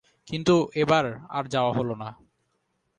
কিন্তু 0.27 0.55
এবার 0.75 1.05
আর 1.29 1.43
যাওয়া 1.45 1.71
হল 1.73 1.89
না। 1.95 2.09